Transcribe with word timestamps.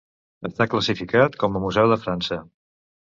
Està 0.47 0.65
classificat 0.71 1.37
com 1.43 1.59
a 1.59 1.63
Museu 1.67 1.93
de 1.93 1.99
França. 2.07 2.41